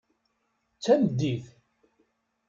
D 0.75 0.79
tameddit. 0.83 1.45